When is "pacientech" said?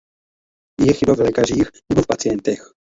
2.07-2.71